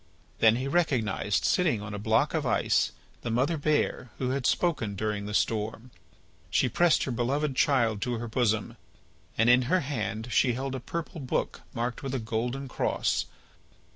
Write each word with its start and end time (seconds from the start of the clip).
Then 0.39 0.55
he 0.55 0.67
recognised, 0.67 1.45
sitting 1.45 1.79
on 1.83 1.93
a 1.93 1.99
block 1.99 2.33
of 2.33 2.43
ice, 2.43 2.91
the 3.21 3.29
mother 3.29 3.55
bear 3.55 4.09
who 4.17 4.31
had 4.31 4.47
spoken 4.47 4.95
during 4.95 5.27
the 5.27 5.33
storm. 5.35 5.91
She 6.49 6.67
pressed 6.69 7.03
her 7.03 7.11
beloved 7.11 7.55
child 7.55 8.01
to 8.01 8.13
her 8.15 8.27
bosom, 8.27 8.77
and 9.37 9.47
in 9.47 9.61
her 9.69 9.81
hand 9.81 10.29
she 10.31 10.53
held 10.53 10.73
a 10.73 10.79
purple 10.79 11.21
book 11.21 11.61
marked 11.75 12.01
with 12.01 12.15
a 12.15 12.19
golden 12.19 12.67
cross. 12.67 13.27